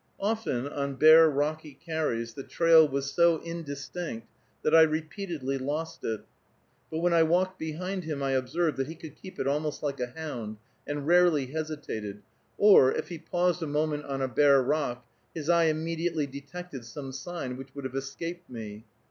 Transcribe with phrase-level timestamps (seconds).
[0.19, 4.25] Often on bare rocky carries the trail was so indistinct
[4.63, 6.21] that I repeatedly lost it,
[6.89, 9.99] but when I walked behind him I observed that he could keep it almost like
[9.99, 12.23] a hound, and rarely hesitated,
[12.57, 17.11] or, if he paused a moment on a bare rock, his eye immediately detected some
[17.11, 18.85] sign which would have escaped me.